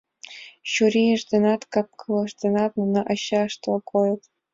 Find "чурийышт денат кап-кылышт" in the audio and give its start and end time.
0.71-2.37